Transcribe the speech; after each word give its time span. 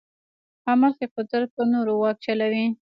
عمل 0.71 0.91
کې 0.99 1.05
قدرت 1.15 1.49
پر 1.55 1.65
نورو 1.73 1.93
واک 2.01 2.17
چلوي. 2.25 2.65